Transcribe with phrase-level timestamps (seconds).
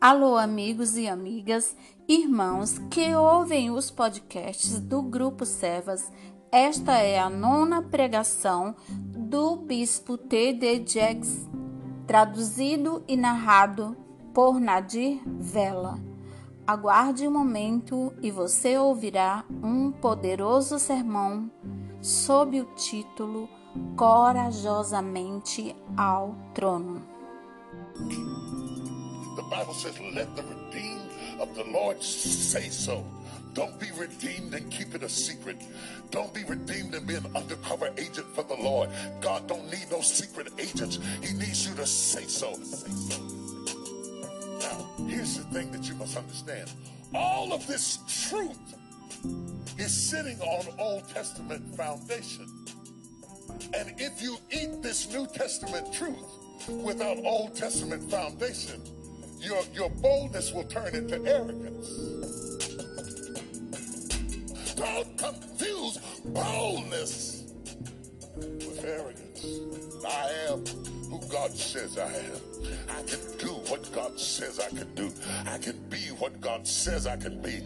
[0.00, 1.76] Alô, amigos e amigas,
[2.08, 6.10] irmãos que ouvem os podcasts do Grupo Servas.
[6.50, 10.86] Esta é a nona pregação do Bispo T.D.
[10.86, 11.46] Jakes,
[12.06, 13.94] traduzido e narrado
[14.32, 16.00] por Nadir Vela.
[16.66, 21.50] Aguarde um momento e você ouvirá um poderoso sermão
[22.00, 23.50] sob o título
[23.98, 27.02] Corajosamente ao Trono.
[29.42, 33.04] Bible says, let the redeemed of the Lord say so.
[33.54, 35.56] Don't be redeemed and keep it a secret.
[36.10, 38.90] Don't be redeemed and be an undercover agent for the Lord.
[39.20, 40.98] God don't need no secret agents.
[41.22, 42.50] He needs you to say so.
[44.60, 46.70] Now, here's the thing that you must understand.
[47.12, 47.98] All of this
[48.28, 48.76] truth
[49.78, 52.46] is sitting on Old Testament foundation.
[53.74, 56.24] And if you eat this New Testament truth
[56.68, 58.80] without Old Testament foundation,
[59.40, 61.88] your, your boldness will turn into arrogance.
[64.76, 67.52] Don't confuse boldness
[68.36, 69.46] with arrogance.
[70.06, 70.64] I am
[71.10, 72.40] who God says I am.
[72.88, 75.10] I can do what God says I can do.
[75.46, 77.62] I can be what God says I can be.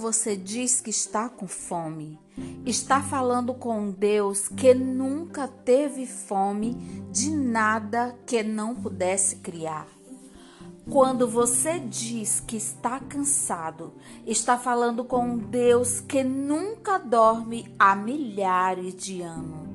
[0.00, 2.18] Você diz que está com fome.
[2.64, 6.74] Está falando com Deus que nunca teve fome
[7.12, 9.86] de nada que não pudesse criar.
[10.90, 13.92] Quando você diz que está cansado,
[14.26, 19.68] está falando com Deus que nunca dorme há milhares de anos.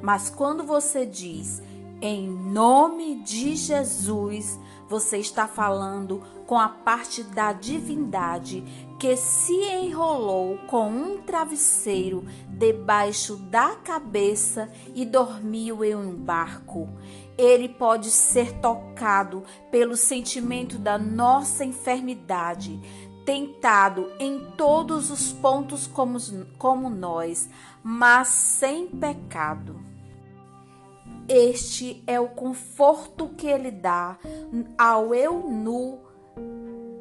[0.00, 1.60] Mas quando você diz
[2.00, 8.62] em nome de Jesus, você está falando com a parte da divindade
[9.02, 16.88] que se enrolou com um travesseiro debaixo da cabeça e dormiu em um barco.
[17.36, 19.42] Ele pode ser tocado
[19.72, 22.80] pelo sentimento da nossa enfermidade,
[23.26, 26.16] tentado em todos os pontos como,
[26.56, 27.50] como nós,
[27.82, 29.80] mas sem pecado.
[31.28, 34.16] Este é o conforto que ele dá
[34.78, 36.01] ao eu nu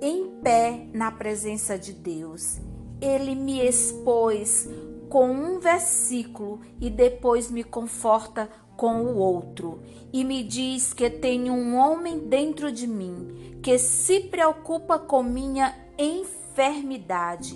[0.01, 2.59] em pé na presença de Deus.
[2.99, 4.67] Ele me expôs
[5.07, 9.81] com um versículo e depois me conforta com o outro
[10.11, 15.75] e me diz que tem um homem dentro de mim que se preocupa com minha
[15.99, 17.55] enfermidade,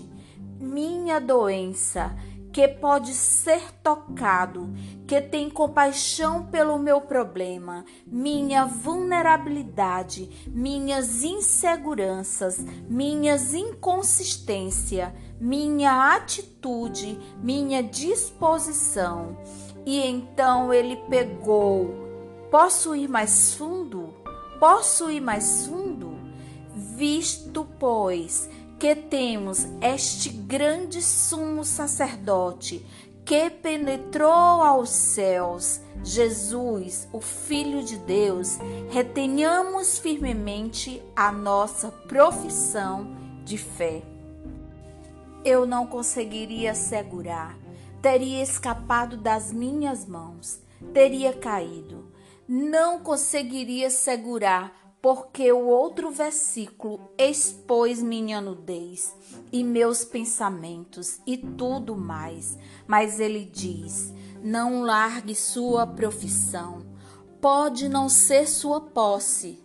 [0.59, 2.15] minha doença
[2.55, 4.73] que pode ser tocado,
[5.05, 17.83] que tem compaixão pelo meu problema, minha vulnerabilidade, minhas inseguranças, minhas inconsistências, minha atitude, minha
[17.83, 19.37] disposição.
[19.85, 21.93] E então ele pegou:
[22.49, 24.13] Posso ir mais fundo?
[24.61, 26.15] Posso ir mais fundo?
[26.73, 28.49] Visto, pois,
[28.79, 32.85] que temos este grande sumo sacerdote
[33.25, 34.29] que penetrou
[34.61, 38.59] aos céus, Jesus, o Filho de Deus,
[38.91, 44.03] retenhamos firmemente a nossa profissão de fé.
[45.43, 47.57] Eu não conseguiria segurar,
[47.99, 50.61] teria escapado das minhas mãos,
[50.93, 52.13] teria caído.
[52.47, 59.15] Não conseguiria segurar porque o outro versículo expôs minha nudez
[59.51, 62.57] e meus pensamentos e tudo mais.
[62.87, 64.11] Mas ele diz:
[64.41, 66.83] não largue sua profissão,
[67.39, 69.63] pode não ser sua posse.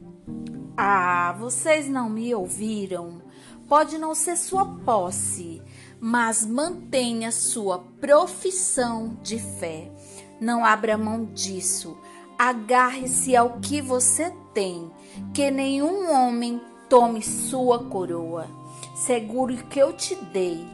[0.76, 3.22] Ah, vocês não me ouviram?
[3.66, 5.62] Pode não ser sua posse,
[5.98, 9.90] mas mantenha sua profissão de fé.
[10.38, 11.96] Não abra mão disso.
[12.42, 14.90] Agarre-se ao que você tem
[15.34, 16.58] que nenhum homem
[16.88, 18.48] tome sua coroa.
[18.96, 20.66] Seguro que eu te dei.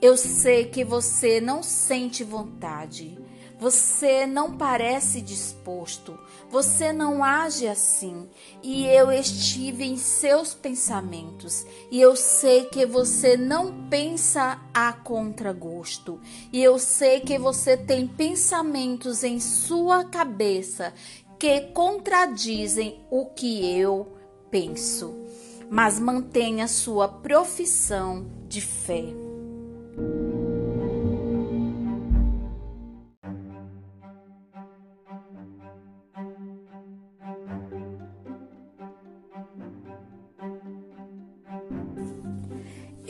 [0.00, 3.18] Eu sei que você não sente vontade.
[3.60, 6.18] Você não parece disposto.
[6.52, 8.28] Você não age assim.
[8.62, 11.64] E eu estive em seus pensamentos.
[11.90, 16.20] E eu sei que você não pensa a contragosto.
[16.52, 20.92] E eu sei que você tem pensamentos em sua cabeça
[21.38, 24.12] que contradizem o que eu
[24.50, 25.24] penso,
[25.70, 29.31] mas mantenha sua profissão de fé.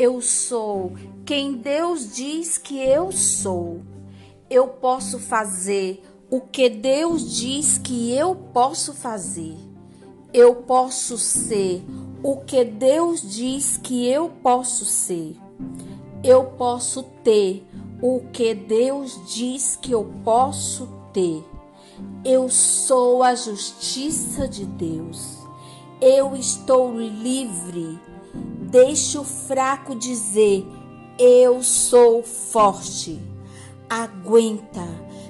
[0.02, 0.94] Eu sou
[1.24, 3.82] quem Deus diz que eu sou.
[4.50, 9.54] Eu posso fazer o que Deus diz que eu posso fazer.
[10.34, 11.84] Eu posso ser
[12.20, 15.36] o que Deus diz que eu posso ser.
[16.24, 17.64] Eu posso ter
[18.02, 21.44] o que Deus diz que eu posso ter.
[22.24, 25.38] Eu sou a justiça de Deus.
[26.00, 28.00] Eu estou livre.
[28.34, 30.66] Deixe o fraco dizer:
[31.18, 33.20] Eu sou forte.
[33.88, 34.86] Aguenta,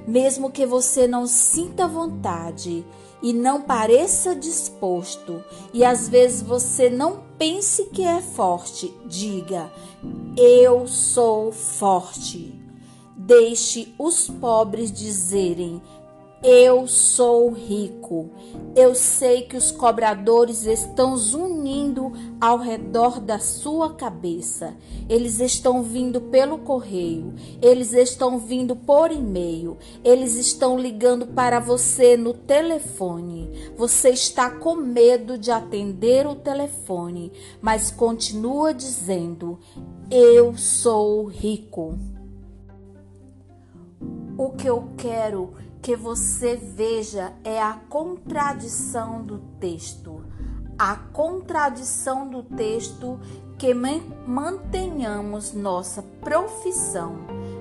[0.07, 2.85] mesmo que você não sinta vontade
[3.21, 8.93] e não pareça disposto, e às vezes você não pense que é forte.
[9.07, 9.73] Diga:
[10.37, 12.61] Eu sou forte.
[13.17, 15.81] Deixe os pobres dizerem:
[16.43, 18.31] eu sou rico.
[18.75, 24.75] Eu sei que os cobradores estão zunindo ao redor da sua cabeça.
[25.09, 32.17] Eles estão vindo pelo correio, eles estão vindo por e-mail, eles estão ligando para você
[32.17, 33.73] no telefone.
[33.77, 37.31] Você está com medo de atender o telefone,
[37.61, 39.61] mas continua dizendo:
[40.11, 41.97] Eu sou rico.
[44.37, 50.25] O que eu quero que você veja é a contradição do texto.
[50.79, 53.19] A contradição do texto
[53.59, 57.17] que mantenhamos nossa profissão,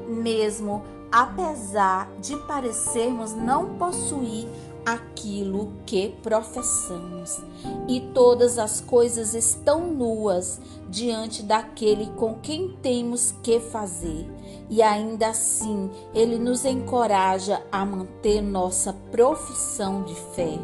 [0.07, 4.47] mesmo apesar de parecermos não possuir
[4.85, 7.41] aquilo que professamos.
[7.87, 10.59] E todas as coisas estão nuas
[10.89, 14.27] diante daquele com quem temos que fazer.
[14.71, 20.57] E ainda assim, ele nos encoraja a manter nossa profissão de fé.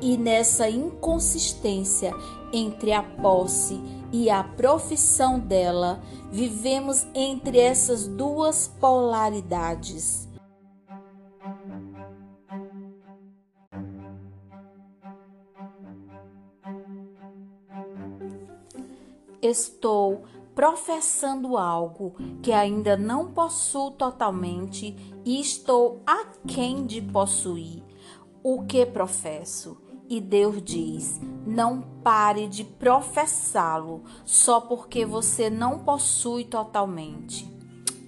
[0.00, 2.12] E nessa inconsistência
[2.52, 3.80] entre a posse
[4.12, 6.00] e a profissão dela,
[6.30, 10.26] vivemos entre essas duas polaridades
[19.50, 20.24] estou
[20.56, 27.84] professando algo que ainda não possuo totalmente e estou aquém de possuir
[28.42, 29.76] o que professo.
[30.08, 37.46] E Deus diz: não pare de professá-lo só porque você não possui totalmente.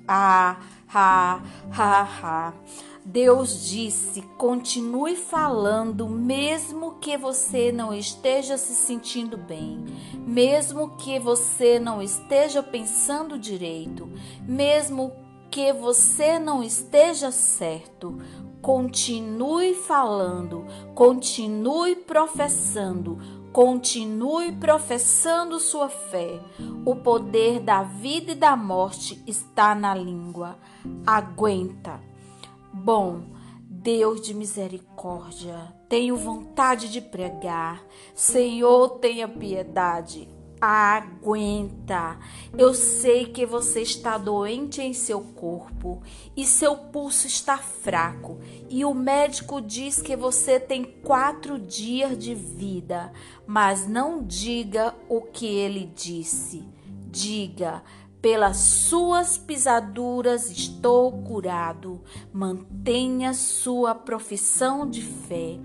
[0.06, 0.58] Ah,
[0.88, 2.54] ha, ha, ha.
[3.10, 9.82] Deus disse: continue falando, mesmo que você não esteja se sentindo bem,
[10.26, 14.10] mesmo que você não esteja pensando direito,
[14.42, 15.10] mesmo
[15.50, 18.18] que você não esteja certo.
[18.60, 23.18] Continue falando, continue professando,
[23.54, 26.42] continue professando sua fé.
[26.84, 30.58] O poder da vida e da morte está na língua.
[31.06, 32.07] Aguenta.
[32.72, 33.22] Bom,
[33.62, 37.82] Deus de misericórdia, tenho vontade de pregar.
[38.14, 40.28] Senhor, tenha piedade.
[40.60, 42.18] Aguenta.
[42.56, 46.02] Eu sei que você está doente em seu corpo
[46.36, 48.40] e seu pulso está fraco.
[48.68, 53.12] E o médico diz que você tem quatro dias de vida.
[53.46, 56.68] Mas não diga o que ele disse.
[57.10, 57.82] Diga,
[58.20, 62.00] pelas suas pisaduras estou curado.
[62.32, 65.58] Mantenha sua profissão de fé.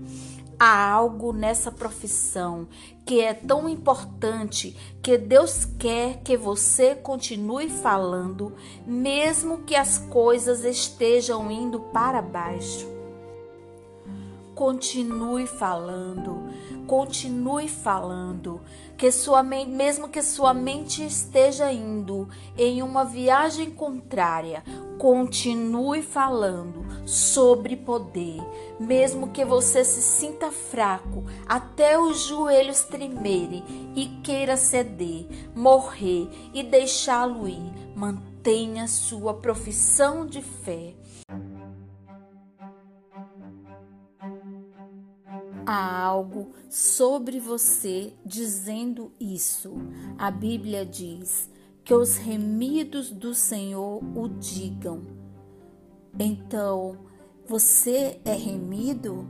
[0.58, 2.68] Há algo nessa profissão
[3.04, 8.52] que é tão importante que Deus quer que você continue falando,
[8.86, 12.88] mesmo que as coisas estejam indo para baixo.
[14.54, 16.48] Continue falando,
[16.86, 18.60] continue falando,
[18.96, 24.62] que sua mente, mesmo que sua mente esteja indo em uma viagem contrária,
[24.98, 28.40] continue falando sobre poder,
[28.78, 36.62] mesmo que você se sinta fraco, até os joelhos tremerem e queira ceder, morrer e
[36.62, 37.72] deixá-lo ir.
[37.94, 40.94] Mantenha sua profissão de fé
[45.66, 49.74] Há algo sobre você dizendo isso.
[50.18, 51.50] A Bíblia diz
[51.82, 55.02] que os remidos do Senhor o digam.
[56.18, 56.98] Então,
[57.46, 59.26] você é remido?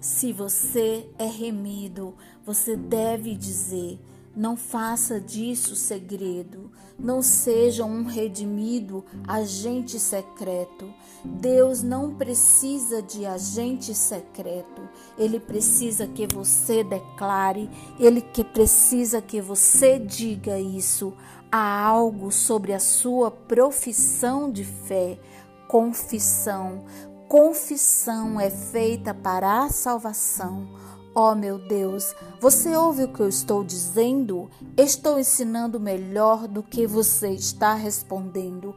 [0.00, 2.14] Se você é remido,
[2.44, 3.98] você deve dizer:
[4.38, 6.70] não faça disso segredo.
[6.96, 10.94] Não seja um redimido agente secreto.
[11.24, 14.88] Deus não precisa de agente secreto.
[15.18, 17.68] Ele precisa que você declare,
[17.98, 21.12] ele que precisa que você diga isso.
[21.50, 25.18] há algo sobre a sua profissão de fé,
[25.66, 26.84] confissão.
[27.26, 30.68] Confissão é feita para a salvação.
[31.14, 34.48] Ó oh, meu Deus, você ouve o que eu estou dizendo?
[34.76, 38.74] Estou ensinando melhor do que você está respondendo.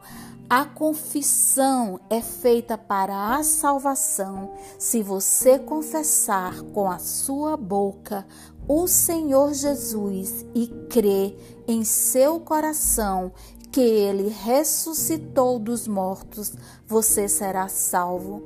[0.48, 4.52] A confissão é feita para a salvação.
[4.78, 8.26] Se você confessar com a sua boca
[8.68, 13.32] o Senhor Jesus e crer em seu coração
[13.70, 16.52] que ele ressuscitou dos mortos,
[16.86, 18.42] você será salvo.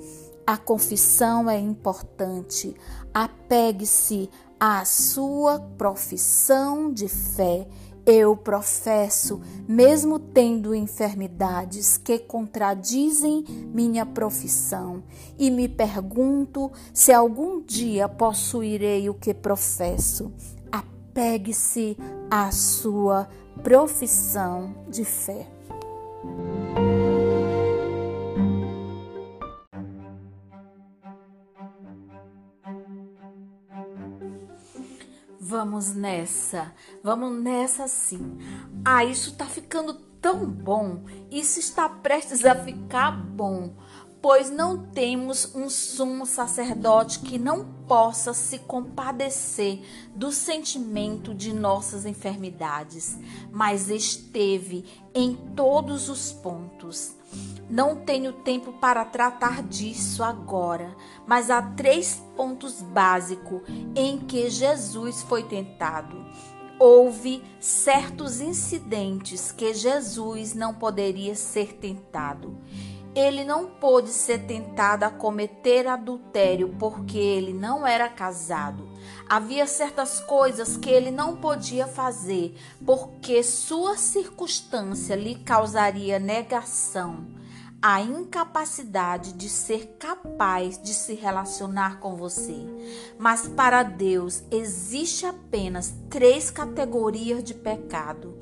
[0.47, 2.76] A confissão é importante.
[3.18, 4.28] Apegue-se
[4.61, 7.66] à sua profissão de fé.
[8.04, 13.42] Eu professo, mesmo tendo enfermidades que contradizem
[13.73, 15.02] minha profissão,
[15.38, 20.30] e me pergunto se algum dia possuirei o que professo.
[20.70, 21.96] Apegue-se
[22.30, 23.26] à sua
[23.62, 25.49] profissão de fé.
[35.58, 36.70] Vamos nessa,
[37.02, 38.36] vamos nessa sim.
[38.84, 43.75] Ah, isso tá ficando tão bom, isso está prestes a ficar bom,
[44.20, 49.80] pois não temos um sumo sacerdote que não possa se compadecer
[50.14, 53.18] do sentimento de nossas enfermidades,
[53.50, 54.84] mas esteve
[55.14, 57.15] em todos os pontos
[57.68, 63.62] não tenho tempo para tratar disso agora, mas há três pontos básicos
[63.95, 66.25] em que Jesus foi tentado.
[66.78, 72.56] Houve certos incidentes que Jesus não poderia ser tentado.
[73.16, 78.87] Ele não pôde ser tentado a cometer adultério porque ele não era casado.
[79.26, 82.54] Havia certas coisas que ele não podia fazer
[82.85, 87.25] porque sua circunstância lhe causaria negação
[87.80, 92.66] a incapacidade de ser capaz de se relacionar com você.
[93.18, 98.35] Mas para Deus existe apenas três categorias de pecado.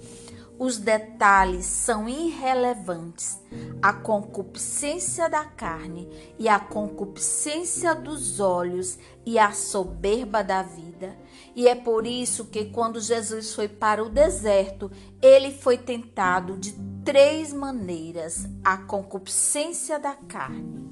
[0.58, 3.40] Os detalhes são irrelevantes:
[3.82, 6.08] a concupiscência da carne
[6.38, 11.16] e a concupiscência dos olhos e a soberba da vida.
[11.56, 16.72] E é por isso que quando Jesus foi para o deserto, ele foi tentado de
[17.04, 20.84] três maneiras: a concupiscência da carne.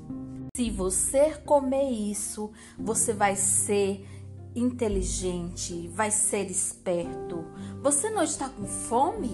[0.54, 4.06] Se você comer isso, você vai ser
[4.54, 7.44] inteligente, vai ser esperto.
[7.82, 9.30] Você não está com fome?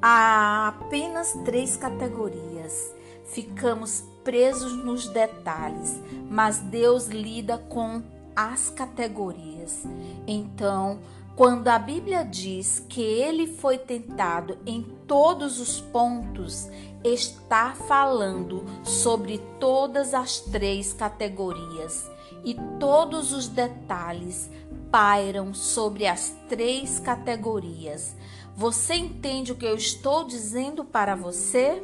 [0.00, 2.94] Há apenas três categorias.
[3.24, 6.00] Ficamos presos nos detalhes,
[6.30, 8.02] mas Deus lida com
[8.34, 9.84] as categorias.
[10.26, 11.00] Então,
[11.36, 16.68] quando a Bíblia diz que ele foi tentado em todos os pontos,
[17.04, 22.08] está falando sobre todas as três categorias
[22.44, 24.50] e todos os detalhes
[24.90, 28.16] pairam sobre as três categorias.
[28.54, 31.82] Você entende o que eu estou dizendo para você?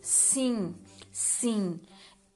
[0.00, 0.74] Sim,
[1.12, 1.80] sim.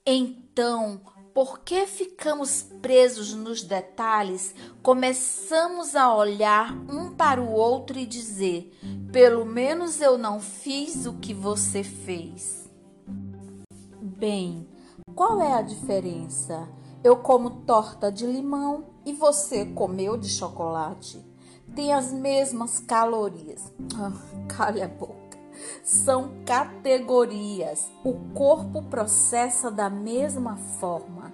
[0.06, 1.00] Então,
[1.34, 8.76] por que ficamos presos nos detalhes, começamos a olhar um para o outro e dizer:
[9.12, 12.68] pelo menos eu não fiz o que você fez.
[14.00, 14.66] Bem,
[15.14, 16.68] qual é a diferença?
[17.02, 21.24] Eu como torta de limão e você comeu de chocolate.
[21.74, 23.72] Tem as mesmas calorias.
[23.94, 24.12] Ah,
[24.48, 25.28] calha a boca
[25.82, 27.90] são categorias.
[28.04, 31.32] O corpo processa da mesma forma.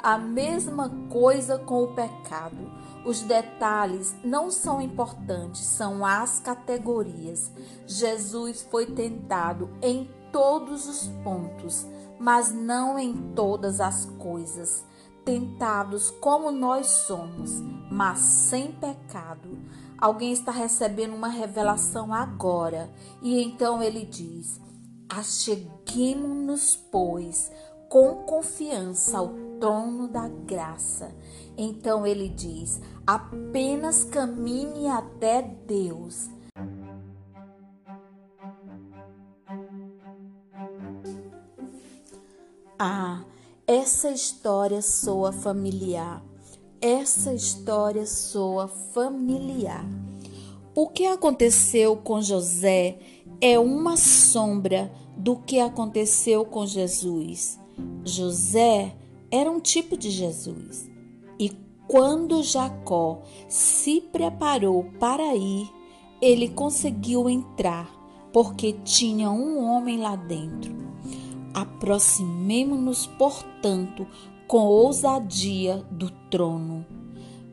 [0.00, 2.70] A mesma coisa com o pecado.
[3.04, 7.50] Os detalhes não são importantes, são as categorias.
[7.86, 11.86] Jesus foi tentado em todos os pontos,
[12.18, 14.84] mas não em todas as coisas.
[15.28, 19.58] Tentados como nós somos, mas sem pecado.
[19.98, 22.90] Alguém está recebendo uma revelação agora.
[23.20, 24.58] E então ele diz:
[25.06, 27.52] Acheguemos-nos, pois,
[27.90, 29.28] com confiança ao
[29.60, 31.14] trono da graça.
[31.58, 36.30] Então ele diz: apenas caminhe até Deus.
[42.78, 43.22] Ah,
[43.68, 46.24] essa história soa familiar.
[46.80, 49.84] Essa história soa familiar.
[50.74, 52.98] O que aconteceu com José
[53.42, 57.60] é uma sombra do que aconteceu com Jesus.
[58.06, 58.96] José
[59.30, 60.88] era um tipo de Jesus.
[61.38, 61.52] E
[61.86, 63.20] quando Jacó
[63.50, 65.70] se preparou para ir,
[66.22, 67.94] ele conseguiu entrar
[68.32, 70.74] porque tinha um homem lá dentro.
[71.54, 74.06] Aproximemo-nos, portanto,
[74.46, 76.86] com ousadia do trono.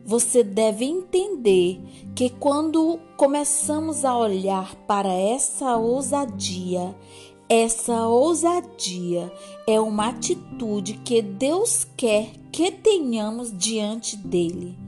[0.04, 1.80] Você deve entender
[2.14, 6.94] que quando começamos a olhar para essa ousadia,
[7.48, 9.32] essa ousadia
[9.66, 14.78] é uma atitude que Deus quer que tenhamos diante dele.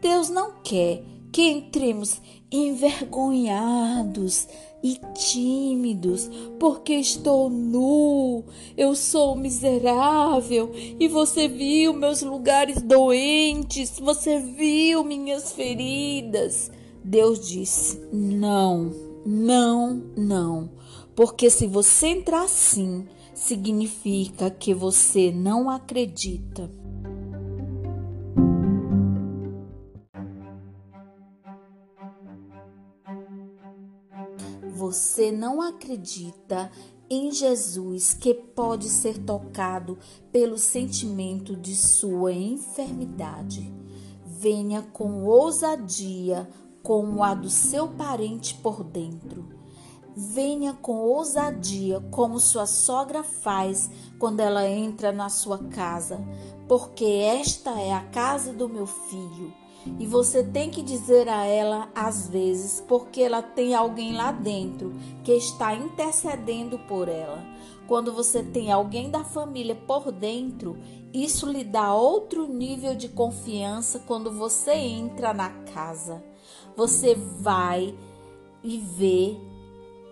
[0.00, 4.46] Deus não quer que entremos envergonhados
[4.82, 8.44] e tímidos, porque estou nu,
[8.76, 16.70] eu sou miserável, e você viu meus lugares doentes, você viu minhas feridas.
[17.02, 18.92] Deus disse: não,
[19.24, 20.70] não, não.
[21.14, 26.70] Porque se você entrar assim, significa que você não acredita.
[34.96, 36.70] Você não acredita
[37.10, 39.98] em Jesus que pode ser tocado
[40.32, 43.70] pelo sentimento de sua enfermidade.
[44.24, 46.48] Venha com ousadia
[46.82, 49.46] como a do seu parente por dentro.
[50.16, 56.26] Venha com ousadia, como sua sogra faz quando ela entra na sua casa,
[56.66, 59.65] porque esta é a casa do meu filho.
[59.98, 64.92] E você tem que dizer a ela às vezes, porque ela tem alguém lá dentro
[65.24, 67.44] que está intercedendo por ela.
[67.86, 70.76] Quando você tem alguém da família por dentro,
[71.14, 76.22] isso lhe dá outro nível de confiança quando você entra na casa.
[76.76, 77.94] Você vai
[78.62, 79.36] e vê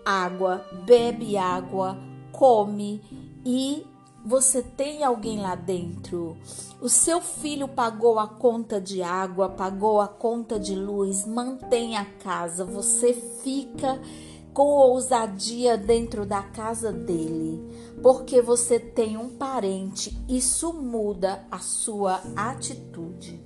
[0.05, 1.97] água, bebe água,
[2.31, 3.01] come
[3.45, 3.85] e
[4.25, 6.35] você tem alguém lá dentro.
[6.81, 12.05] O seu filho pagou a conta de água, pagou a conta de luz, mantém a
[12.05, 12.65] casa.
[12.65, 14.01] Você fica
[14.51, 17.61] com ousadia dentro da casa dele,
[18.01, 20.17] porque você tem um parente.
[20.27, 23.43] Isso muda a sua atitude.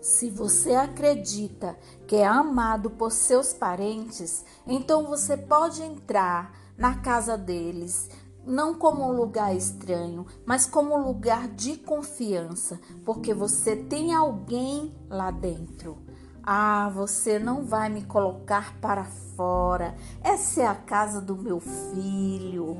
[0.00, 7.36] Se você acredita que é amado por seus parentes, então você pode entrar na casa
[7.36, 8.08] deles,
[8.42, 14.96] não como um lugar estranho, mas como um lugar de confiança, porque você tem alguém
[15.10, 15.98] lá dentro.
[16.42, 19.94] Ah, você não vai me colocar para fora.
[20.22, 22.78] Essa é a casa do meu filho.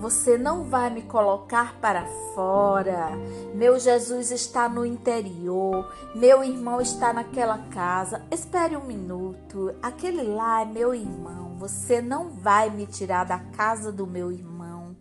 [0.00, 3.10] Você não vai me colocar para fora.
[3.54, 5.92] Meu Jesus está no interior.
[6.14, 8.22] Meu irmão está naquela casa.
[8.30, 9.74] Espere um minuto.
[9.82, 11.56] Aquele lá é meu irmão.
[11.58, 14.96] Você não vai me tirar da casa do meu irmão.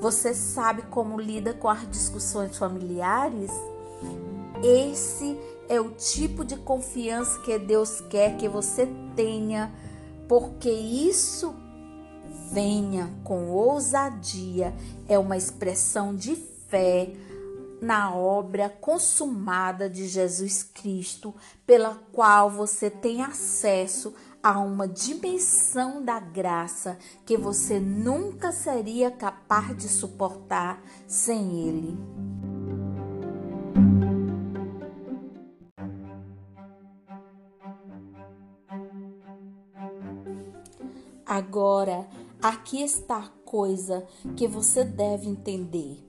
[0.00, 3.50] Você sabe como lida com as discussões familiares?
[4.62, 9.72] Esse é o tipo de confiança que Deus quer que você tenha,
[10.28, 11.54] porque isso
[12.52, 14.74] venha com ousadia
[15.08, 17.10] é uma expressão de fé
[17.80, 21.34] na obra consumada de Jesus Cristo,
[21.66, 29.76] pela qual você tem acesso a uma dimensão da graça que você nunca seria capaz
[29.76, 31.98] de suportar sem Ele.
[41.26, 42.06] Agora,
[42.42, 46.04] Aqui está a coisa que você deve entender.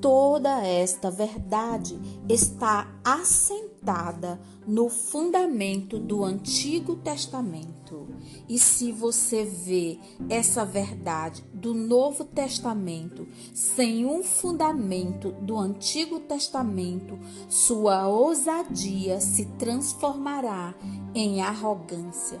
[0.00, 1.96] Toda esta verdade
[2.28, 8.08] está assentada no fundamento do Antigo Testamento.
[8.48, 17.16] E se você vê essa verdade do Novo Testamento sem um fundamento do Antigo Testamento,
[17.48, 20.74] sua ousadia se transformará
[21.14, 22.40] em arrogância.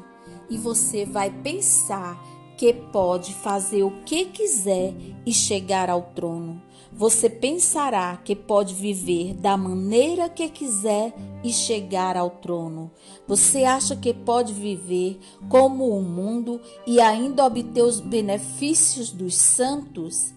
[0.50, 2.20] E você vai pensar
[2.56, 6.62] que pode fazer o que quiser e chegar ao trono.
[6.92, 12.90] Você pensará que pode viver da maneira que quiser e chegar ao trono.
[13.26, 20.34] Você acha que pode viver como o mundo e ainda obter os benefícios dos santos?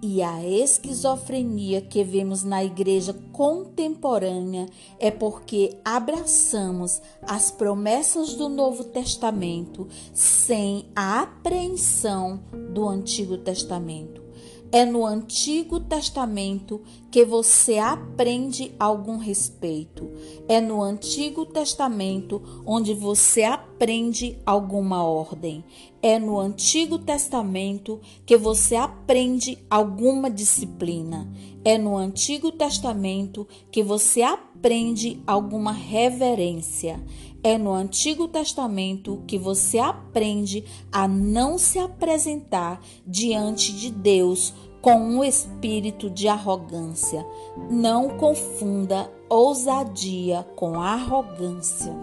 [0.00, 4.66] E a esquizofrenia que vemos na igreja contemporânea
[4.98, 12.40] é porque abraçamos as promessas do Novo Testamento sem a apreensão
[12.72, 14.27] do Antigo Testamento.
[14.70, 20.10] É no Antigo Testamento que você aprende algum respeito.
[20.46, 25.64] É no Antigo Testamento onde você aprende alguma ordem.
[26.02, 31.32] É no Antigo Testamento que você aprende alguma disciplina.
[31.64, 37.02] É no Antigo Testamento que você aprende alguma reverência.
[37.42, 44.98] É no Antigo Testamento que você aprende a não se apresentar diante de Deus com
[45.00, 47.24] um espírito de arrogância.
[47.70, 51.94] Não confunda ousadia com arrogância.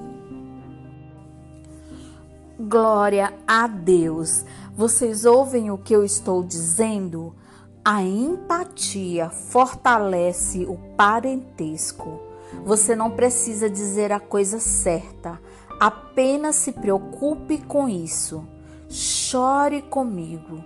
[2.57, 4.45] Glória a Deus.
[4.73, 7.35] Vocês ouvem o que eu estou dizendo?
[7.83, 12.24] A empatia fortalece o parentesco.
[12.63, 15.39] Você não precisa dizer a coisa certa,
[15.79, 18.47] apenas se preocupe com isso.
[18.89, 20.63] Chore comigo.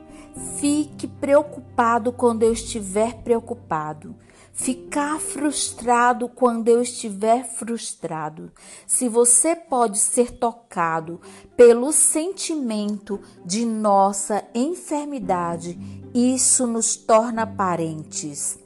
[0.58, 4.15] Fique preocupado quando eu estiver preocupado
[4.60, 8.52] ficar frustrado quando eu estiver frustrado.
[8.86, 11.21] Se você pode ser tocado
[11.56, 15.80] pelo sentimento de nossa enfermidade,
[16.13, 18.60] isso nos torna parentes.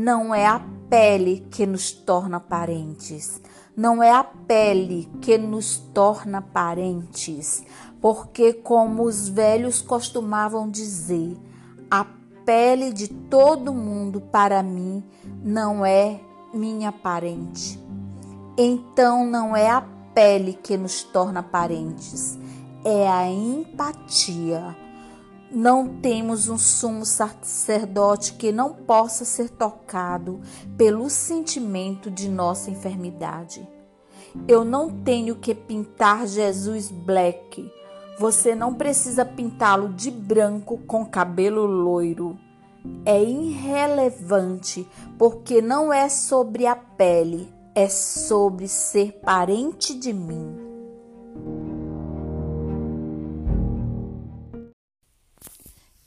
[0.00, 3.42] Não é a pele que nos torna parentes.
[3.76, 7.64] Não é a pele que nos torna parentes,
[8.00, 11.36] porque, como os velhos costumavam dizer,
[11.90, 12.06] a
[12.44, 15.02] pele de todo mundo para mim
[15.42, 16.20] não é
[16.54, 17.76] minha parente.
[18.56, 19.80] Então não é a
[20.14, 22.38] pele que nos torna parentes,
[22.84, 24.76] é a empatia.
[25.50, 30.40] Não temos um sumo sacerdote que não possa ser tocado
[30.76, 33.66] pelo sentimento de nossa enfermidade.
[34.46, 37.78] Eu não tenho que pintar Jesus black
[38.18, 42.36] você não precisa pintá-lo de branco com cabelo loiro.
[43.04, 50.67] É irrelevante, porque não é sobre a pele, é sobre ser parente de mim.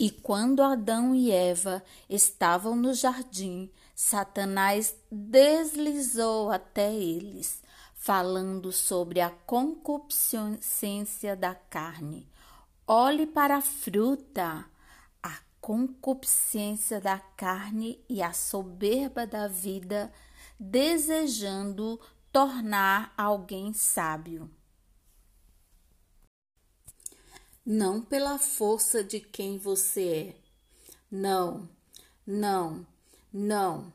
[0.01, 7.61] E quando Adão e Eva estavam no jardim, Satanás deslizou até eles
[7.93, 12.27] falando sobre a concupiscência da carne.
[12.87, 14.65] Olhe para a fruta,
[15.21, 20.11] a concupiscência da carne e a soberba da vida,
[20.59, 21.99] desejando
[22.31, 24.49] tornar alguém sábio.
[27.65, 30.35] Não pela força de quem você é.
[31.11, 31.69] Não,
[32.25, 32.85] não,
[33.31, 33.93] não.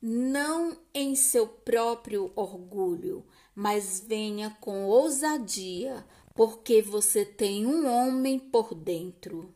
[0.00, 8.74] Não em seu próprio orgulho, mas venha com ousadia, porque você tem um homem por
[8.74, 9.54] dentro.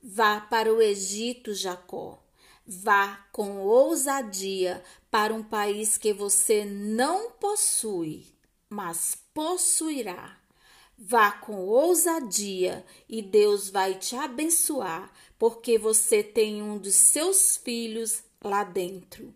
[0.00, 2.22] Vá para o Egito, Jacó.
[2.64, 8.26] Vá com ousadia para um país que você não possui,
[8.68, 10.39] mas possuirá.
[11.02, 18.22] Vá com ousadia e Deus vai te abençoar, porque você tem um dos seus filhos
[18.44, 19.34] lá dentro.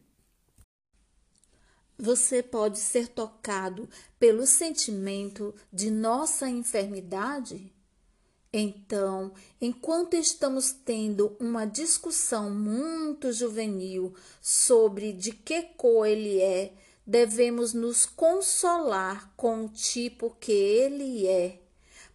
[1.97, 7.73] Você pode ser tocado pelo sentimento de nossa enfermidade?
[8.53, 16.75] Então, enquanto estamos tendo uma discussão muito juvenil sobre de que cor ele é,
[17.07, 21.61] devemos nos consolar com o tipo que ele é.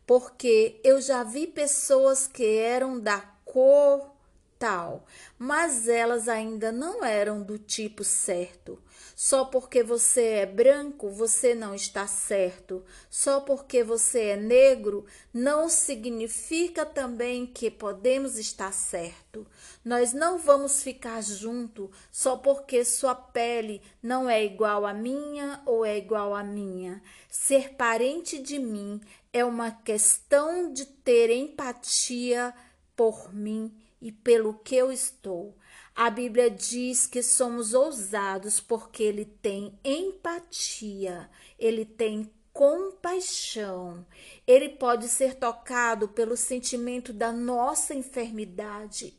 [0.05, 4.11] Porque eu já vi pessoas que eram da cor
[4.57, 5.05] tal,
[5.37, 8.81] mas elas ainda não eram do tipo certo.
[9.21, 12.85] Só porque você é branco, você não está certo.
[13.09, 19.45] Só porque você é negro, não significa também que podemos estar certo.
[19.83, 25.83] Nós não vamos ficar junto só porque sua pele não é igual à minha ou
[25.83, 27.03] é igual à minha.
[27.29, 29.01] Ser parente de mim
[29.33, 32.53] é uma questão de ter empatia
[32.95, 33.69] por mim
[34.01, 35.57] e pelo que eu estou.
[35.95, 44.05] A Bíblia diz que somos ousados porque ele tem empatia, ele tem compaixão.
[44.45, 49.17] Ele pode ser tocado pelo sentimento da nossa enfermidade,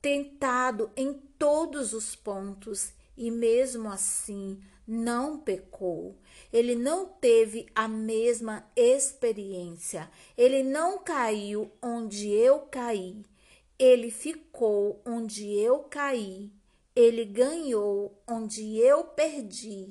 [0.00, 6.18] tentado em todos os pontos e mesmo assim não pecou.
[6.52, 10.10] Ele não teve a mesma experiência.
[10.36, 13.24] Ele não caiu onde eu caí.
[13.78, 16.52] Ele ficou onde eu caí,
[16.94, 19.90] ele ganhou onde eu perdi,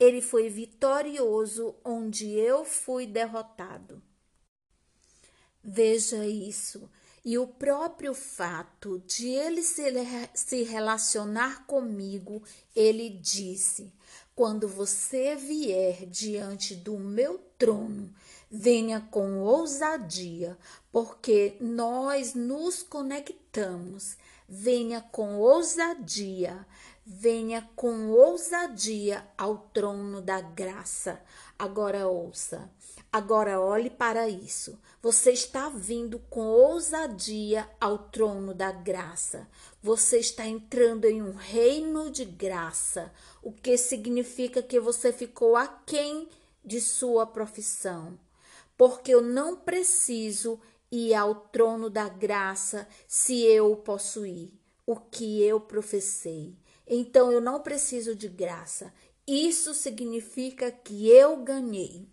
[0.00, 4.02] ele foi vitorioso onde eu fui derrotado.
[5.62, 6.88] Veja isso.
[7.24, 12.42] E o próprio fato de ele se relacionar comigo,
[12.74, 13.92] ele disse:
[14.38, 18.14] quando você vier diante do meu trono,
[18.48, 20.56] venha com ousadia,
[20.92, 24.16] porque nós nos conectamos.
[24.48, 26.64] Venha com ousadia,
[27.04, 31.20] venha com ousadia ao trono da graça.
[31.58, 32.70] Agora ouça,
[33.12, 34.78] agora olhe para isso.
[35.02, 39.48] Você está vindo com ousadia ao trono da graça.
[39.82, 46.28] Você está entrando em um reino de graça, o que significa que você ficou aquém
[46.64, 48.16] de sua profissão.
[48.76, 50.60] Porque eu não preciso
[50.92, 54.52] ir ao trono da graça se eu o possuir,
[54.86, 56.56] o que eu professei.
[56.86, 58.92] Então eu não preciso de graça,
[59.28, 62.08] isso significa que eu ganhei.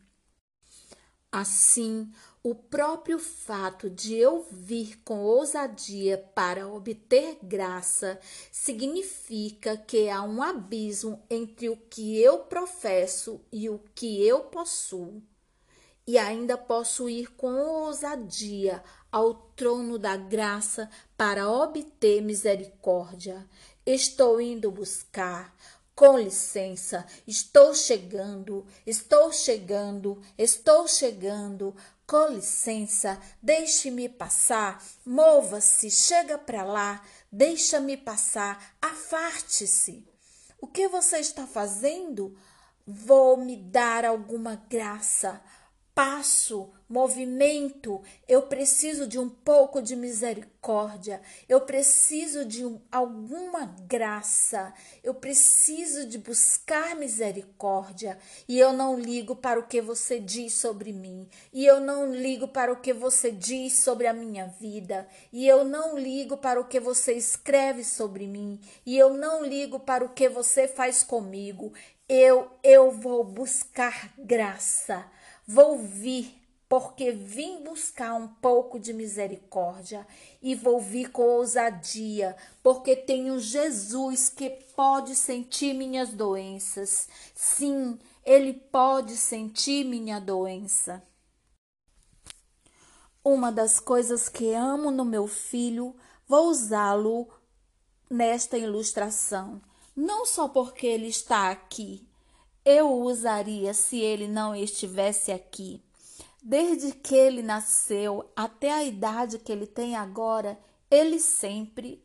[1.32, 2.12] Assim,
[2.44, 8.20] o próprio fato de eu vir com ousadia para obter graça
[8.52, 15.24] significa que há um abismo entre o que eu professo e o que eu possuo.
[16.06, 23.50] E ainda posso ir com ousadia ao trono da graça para obter misericórdia.
[23.86, 25.56] Estou indo buscar
[25.96, 31.76] com licença, estou chegando, estou chegando, estou chegando.
[32.06, 34.84] Com licença, deixe-me passar.
[35.06, 38.76] Mova-se, chega para lá, deixa-me passar.
[38.82, 40.06] Afarte-se.
[40.62, 42.38] O que você está fazendo?
[42.86, 45.42] Vou me dar alguma graça
[45.96, 54.74] passo, movimento, eu preciso de um pouco de misericórdia, eu preciso de um, alguma graça,
[55.04, 58.18] eu preciso de buscar misericórdia,
[58.48, 62.48] e eu não ligo para o que você diz sobre mim, e eu não ligo
[62.48, 66.68] para o que você diz sobre a minha vida, e eu não ligo para o
[66.68, 71.74] que você escreve sobre mim, e eu não ligo para o que você faz comigo.
[72.08, 75.06] Eu eu vou buscar graça.
[75.48, 76.34] Vou vir,
[76.68, 80.06] porque vim buscar um pouco de misericórdia,
[80.42, 87.08] e vou vir com ousadia, porque tenho Jesus que pode sentir minhas doenças.
[87.34, 91.04] Sim, ele pode sentir minha doença.
[93.24, 95.96] Uma das coisas que amo no meu filho,
[96.28, 97.28] vou usá-lo
[98.10, 99.62] nesta ilustração,
[99.96, 102.08] não só porque ele está aqui,
[102.64, 105.85] eu o usaria se ele não estivesse aqui.
[106.48, 110.60] Desde que ele nasceu até a idade que ele tem agora,
[110.92, 112.00] ele sempre.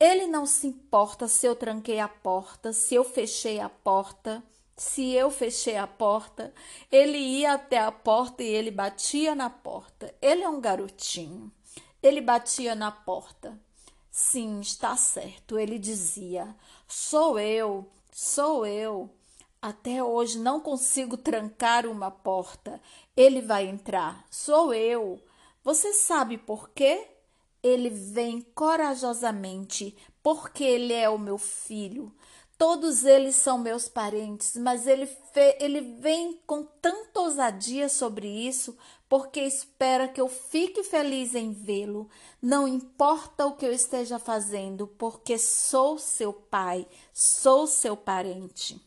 [0.00, 4.42] Ele não se importa se eu tranquei a porta, se eu fechei a porta.
[4.74, 6.52] Se eu fechei a porta,
[6.90, 10.14] ele ia até a porta e ele batia na porta.
[10.20, 11.52] Ele é um garotinho.
[12.02, 13.60] Ele batia na porta.
[14.10, 15.58] Sim, está certo.
[15.58, 16.56] Ele dizia:
[16.88, 19.14] Sou eu, sou eu.
[19.64, 22.78] Até hoje não consigo trancar uma porta.
[23.16, 24.26] Ele vai entrar.
[24.30, 25.22] Sou eu.
[25.62, 27.08] Você sabe por quê?
[27.62, 32.14] Ele vem corajosamente, porque ele é o meu filho.
[32.56, 35.08] Todos eles são meus parentes, mas ele,
[35.58, 38.76] ele vem com tanta ousadia sobre isso,
[39.08, 42.08] porque espera que eu fique feliz em vê-lo.
[42.40, 48.80] Não importa o que eu esteja fazendo, porque sou seu pai, sou seu parente.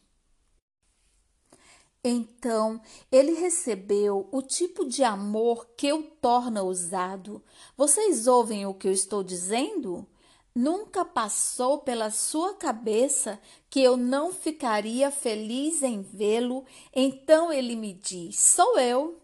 [2.08, 2.80] Então
[3.12, 7.44] ele recebeu o tipo de amor que o torna ousado.
[7.76, 10.08] Vocês ouvem o que eu estou dizendo?
[10.56, 13.40] Nunca passou pela sua cabeça
[13.70, 16.66] que eu não ficaria feliz em vê-lo,
[16.96, 19.22] então ele me diz: Sou eu.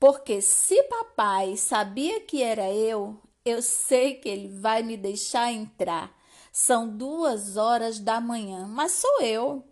[0.00, 6.14] Porque se papai sabia que era eu, eu sei que ele vai me deixar entrar.
[6.50, 9.62] São duas horas da manhã, mas sou eu.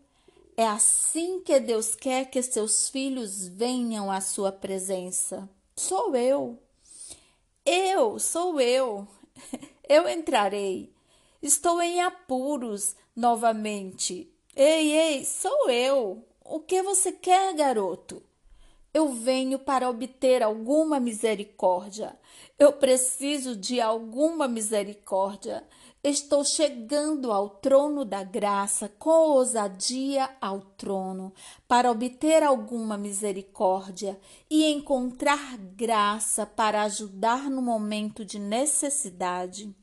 [0.56, 5.48] É assim que Deus quer que seus filhos venham à sua presença.
[5.74, 6.58] Sou eu.
[7.66, 9.06] Eu, sou eu.
[9.88, 10.94] Eu entrarei.
[11.42, 14.32] Estou em apuros novamente.
[14.56, 16.24] Ei, ei, sou eu.
[16.42, 18.22] O que você quer, garoto?
[18.94, 22.16] Eu venho para obter alguma misericórdia.
[22.58, 25.66] Eu preciso de alguma misericórdia.
[26.06, 31.32] Estou chegando ao trono da graça com ousadia ao trono
[31.66, 39.74] para obter alguma misericórdia e encontrar graça para ajudar no momento de necessidade.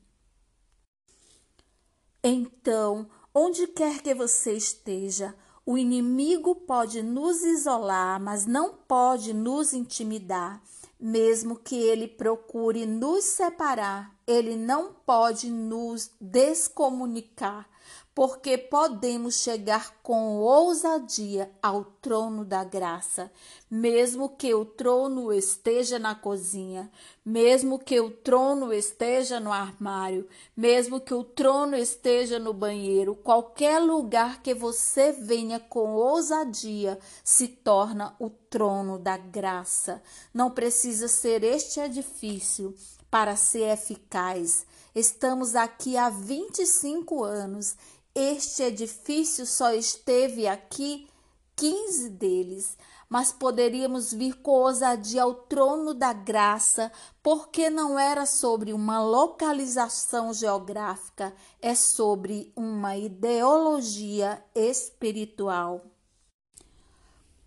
[2.22, 5.34] Então, onde quer que você esteja,
[5.66, 10.62] o inimigo pode nos isolar, mas não pode nos intimidar,
[11.00, 17.68] mesmo que ele procure nos separar ele não pode nos descomunicar
[18.14, 23.32] porque podemos chegar com ousadia ao trono da graça,
[23.70, 26.90] mesmo que o trono esteja na cozinha,
[27.24, 33.78] mesmo que o trono esteja no armário, mesmo que o trono esteja no banheiro, qualquer
[33.78, 40.02] lugar que você venha com ousadia se torna o trono da graça.
[40.34, 42.74] Não precisa ser este edifício
[43.12, 44.66] para ser eficaz.
[44.92, 47.76] Estamos aqui há 25 anos
[48.14, 51.08] este edifício só esteve aqui
[51.56, 52.76] quinze deles,
[53.08, 60.34] mas poderíamos vir com ousadia ao trono da graça, porque não era sobre uma localização
[60.34, 65.80] geográfica, é sobre uma ideologia espiritual.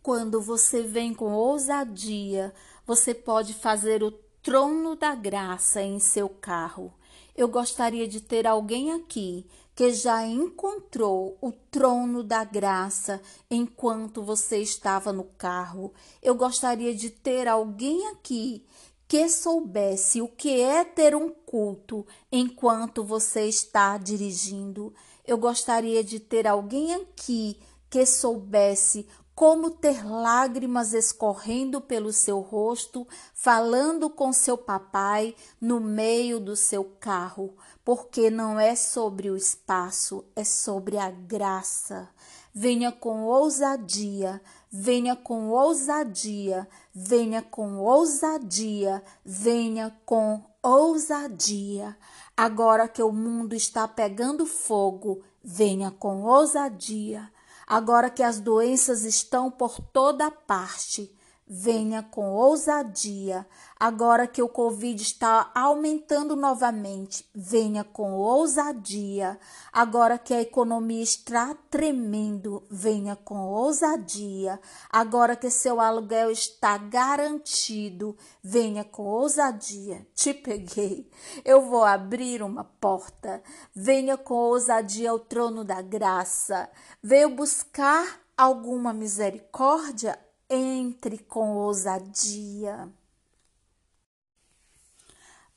[0.02, 2.54] Quando você vem com ousadia,
[2.88, 4.12] você pode fazer o
[4.46, 6.94] trono da graça em seu carro.
[7.36, 14.60] Eu gostaria de ter alguém aqui que já encontrou o trono da graça enquanto você
[14.60, 15.92] estava no carro.
[16.22, 18.64] Eu gostaria de ter alguém aqui
[19.08, 24.94] que soubesse o que é ter um culto enquanto você está dirigindo.
[25.26, 33.06] Eu gostaria de ter alguém aqui que soubesse como ter lágrimas escorrendo pelo seu rosto,
[33.34, 40.24] falando com seu papai no meio do seu carro, porque não é sobre o espaço,
[40.38, 42.08] é sobre a graça.
[42.54, 51.98] Venha com ousadia, venha com ousadia, venha com ousadia, venha com ousadia.
[52.38, 57.30] Agora que o mundo está pegando fogo, venha com ousadia
[57.68, 61.15] Agora que as doenças estão por toda parte,
[61.48, 63.46] venha com ousadia.
[63.80, 69.40] Agora que o Covid está aumentando novamente, venha com ousadia.
[69.72, 74.60] Agora que a economia está tremendo, venha com ousadia.
[74.90, 80.08] Agora que seu aluguel está garantido, venha com ousadia.
[80.16, 81.10] Te peguei.
[81.44, 83.44] Eu vou abrir uma porta.
[83.76, 86.70] Venha com ousadia ao trono da graça.
[87.04, 90.25] Veio buscar alguma misericórdia?
[90.50, 92.88] Entre com ousadia.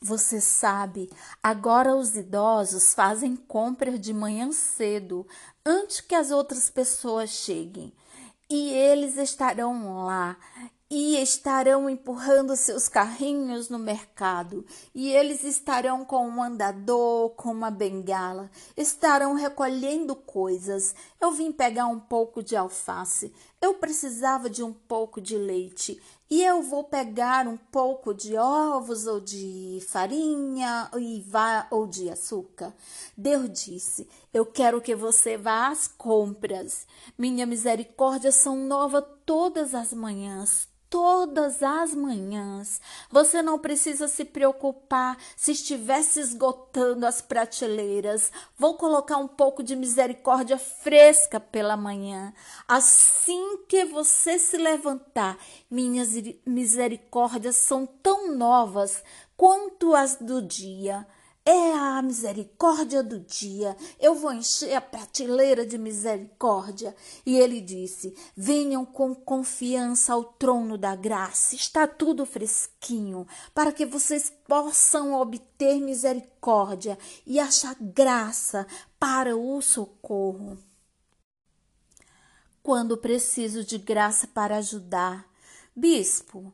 [0.01, 1.11] Você sabe,
[1.43, 5.27] agora os idosos fazem compras de manhã cedo,
[5.67, 7.93] antes que as outras pessoas cheguem.
[8.49, 10.39] E eles estarão lá
[10.91, 17.71] e estarão empurrando seus carrinhos no mercado, e eles estarão com um andador, com uma
[17.71, 20.95] bengala, estarão recolhendo coisas.
[21.21, 26.43] Eu vim pegar um pouco de alface, eu precisava de um pouco de leite, e
[26.43, 30.91] eu vou pegar um pouco de ovos ou de farinha
[31.71, 32.75] ou de açúcar.
[33.17, 36.87] Deus disse: Eu quero que você vá às compras.
[37.17, 42.81] Minha misericórdia são nova todas as manhãs todas as manhãs.
[43.11, 48.33] Você não precisa se preocupar se estivesse esgotando as prateleiras.
[48.59, 52.33] Vou colocar um pouco de misericórdia fresca pela manhã.
[52.67, 55.39] Assim que você se levantar,
[55.71, 56.11] minhas
[56.45, 59.03] misericórdias são tão novas
[59.37, 61.07] quanto as do dia.
[61.51, 63.75] É a misericórdia do dia.
[63.99, 66.95] Eu vou encher a prateleira de misericórdia.
[67.25, 71.55] E ele disse: Venham com confiança ao trono da graça.
[71.55, 78.67] Está tudo fresquinho, para que vocês possam obter misericórdia e achar graça
[79.01, 80.59] para o socorro.
[82.63, 85.27] Quando preciso de graça para ajudar,
[85.75, 86.53] bispo,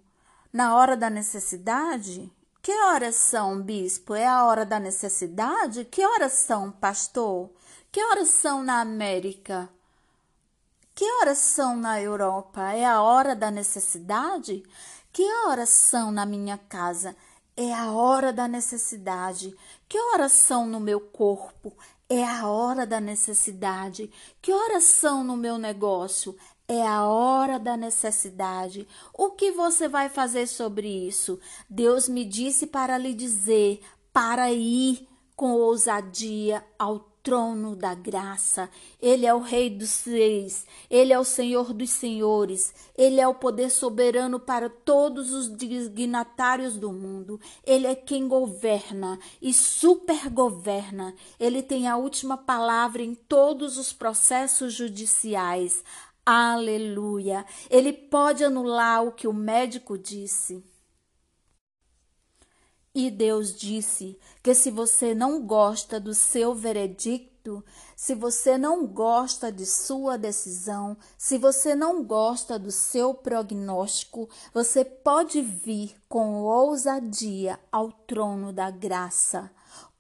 [0.53, 2.31] na hora da necessidade,
[2.65, 4.15] que horas são, bispo?
[4.15, 5.85] É a hora da necessidade?
[5.85, 7.51] Que horas são, pastor?
[7.93, 9.69] Que horas são na América?
[10.95, 12.73] Que horas são na Europa?
[12.73, 14.63] É a hora da necessidade?
[15.13, 17.15] Que horas são na minha casa?
[17.55, 19.55] É a hora da necessidade.
[19.87, 21.77] Que horas são no meu corpo?
[22.09, 24.11] É a hora da necessidade.
[24.41, 26.35] Que horas são no meu negócio?
[26.67, 28.89] É a hora da necessidade.
[29.13, 31.39] O que você vai fazer sobre isso?
[31.69, 33.81] Deus me disse para lhe dizer:
[34.13, 35.07] para ir
[35.37, 38.71] com ousadia ao trono da graça.
[39.01, 43.35] Ele é o Rei dos Reis, ele é o Senhor dos Senhores, ele é o
[43.35, 47.41] poder soberano para todos os dignatários do mundo.
[47.65, 51.15] Ele é quem governa e supergoverna.
[51.41, 55.83] Ele tem a última palavra em todos os processos judiciais.
[56.27, 57.45] Aleluia!
[57.69, 60.65] Ele pode anular o que o médico disse.
[62.95, 67.63] E Deus disse que se você não gosta do seu veredicto,
[67.95, 74.83] se você não gosta de sua decisão, se você não gosta do seu prognóstico, você
[74.83, 79.51] pode vir com ousadia ao trono da graça,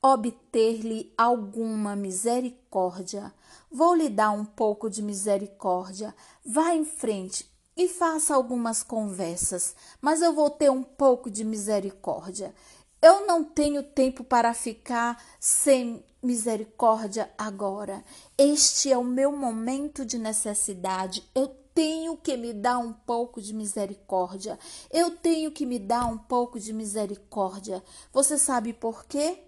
[0.00, 3.30] obter-lhe alguma misericórdia.
[3.70, 6.14] Vou lhe dar um pouco de misericórdia.
[6.44, 12.54] Vá em frente, e faça algumas conversas, mas eu vou ter um pouco de misericórdia.
[13.02, 18.02] Eu não tenho tempo para ficar sem misericórdia agora.
[18.38, 21.22] Este é o meu momento de necessidade.
[21.34, 24.58] Eu tenho que me dar um pouco de misericórdia.
[24.90, 27.82] Eu tenho que me dar um pouco de misericórdia.
[28.10, 29.38] Você sabe por quê?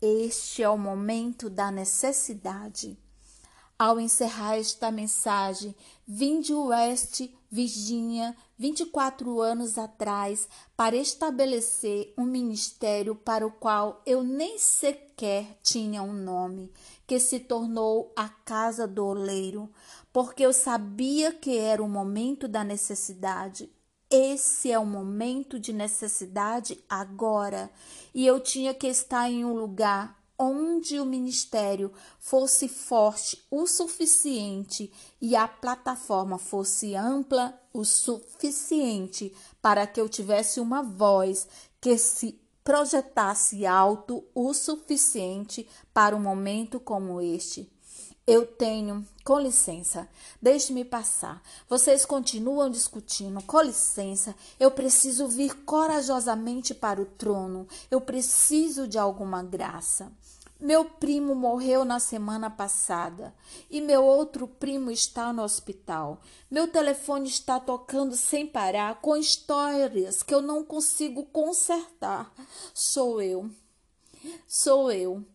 [0.00, 2.96] Este é o momento da necessidade.
[3.84, 5.74] Ao encerrar esta mensagem,
[6.06, 14.22] vim de West Virgínia 24 anos atrás para estabelecer um ministério para o qual eu
[14.22, 16.70] nem sequer tinha um nome,
[17.08, 19.68] que se tornou a Casa do Oleiro,
[20.12, 23.68] porque eu sabia que era o momento da necessidade.
[24.08, 27.68] Esse é o momento de necessidade agora,
[28.14, 34.92] e eu tinha que estar em um lugar onde o ministério fosse forte o suficiente
[35.20, 39.32] e a plataforma fosse ampla o suficiente
[39.62, 41.46] para que eu tivesse uma voz
[41.80, 47.70] que se projetasse alto o suficiente para um momento como este.
[48.24, 50.08] Eu tenho, com licença,
[50.40, 51.42] deixe-me passar.
[51.68, 54.32] Vocês continuam discutindo, com licença.
[54.60, 57.66] Eu preciso vir corajosamente para o trono.
[57.90, 60.12] Eu preciso de alguma graça.
[60.62, 63.34] Meu primo morreu na semana passada
[63.68, 66.20] e meu outro primo está no hospital.
[66.48, 72.32] Meu telefone está tocando sem parar com histórias que eu não consigo consertar.
[72.72, 73.50] Sou eu.
[74.46, 75.26] Sou eu.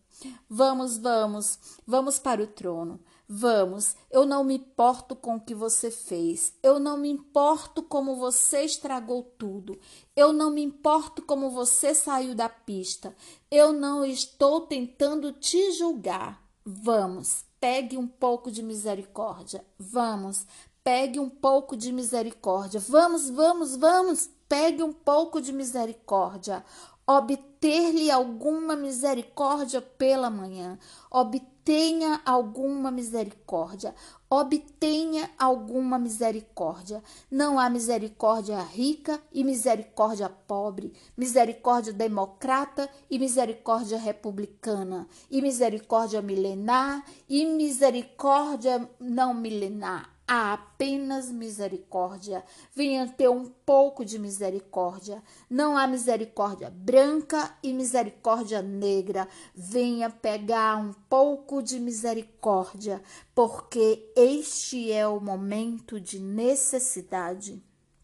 [0.48, 2.98] Vamos, vamos, vamos para o trono.
[3.30, 6.54] Vamos, eu não me importo com o que você fez.
[6.62, 9.78] Eu não me importo como você estragou tudo.
[10.16, 13.14] Eu não me importo como você saiu da pista.
[13.50, 16.42] Eu não estou tentando te julgar.
[16.64, 19.62] Vamos, pegue um pouco de misericórdia.
[19.78, 20.46] Vamos,
[20.82, 22.80] pegue um pouco de misericórdia.
[22.80, 26.64] Vamos, vamos, vamos, pegue um pouco de misericórdia
[27.08, 30.78] obter-lhe alguma misericórdia pela manhã,
[31.68, 33.94] obtenha alguma misericórdia,
[34.30, 37.02] obtenha alguma misericórdia.
[37.30, 47.04] Não há misericórdia rica e misericórdia pobre, misericórdia democrata e misericórdia republicana, e misericórdia milenar
[47.28, 52.44] e misericórdia não milenar há apenas misericórdia.
[52.74, 55.22] Venha ter um pouco de misericórdia.
[55.48, 59.26] Não há misericórdia branca e misericórdia negra.
[59.54, 63.02] Venha pegar um pouco de misericórdia,
[63.34, 67.67] porque este é o momento de necessidade.